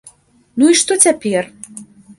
Ну 0.61 0.71
і 0.71 0.79
што 0.81 0.99
цяпер? 1.07 1.43